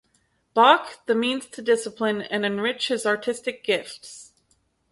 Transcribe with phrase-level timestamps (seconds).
[0.55, 4.33] Bach, the means to discipline and enrich his artistic gifts.